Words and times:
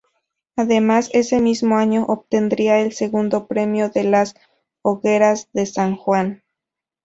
Además, 0.55 1.11
ese 1.13 1.39
mismo 1.41 1.77
año 1.77 2.05
obtendría 2.07 2.79
el 2.79 2.91
segundo 2.91 3.45
premio 3.45 3.89
de 3.89 4.03
las 4.03 4.33
Hogueras 4.81 5.47
de 5.53 5.67
San 5.67 5.95
Juan. 5.95 6.41